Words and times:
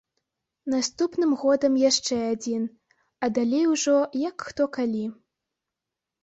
Наступным 0.73 1.35
годам 1.41 1.73
яшчэ 1.89 2.17
адзін, 2.33 2.63
а 3.27 3.29
далей 3.39 3.69
ужо 3.75 3.95
як 4.23 4.47
хто 4.49 4.63
калі. 4.79 5.05